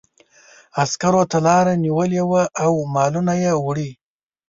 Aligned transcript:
عسکرو 0.81 1.23
ته 1.31 1.37
لاره 1.47 1.73
نیولې 1.83 2.21
وه 2.29 2.43
او 2.63 2.71
مالونه 2.93 3.33
یې 3.43 3.53
وړي. 3.65 3.89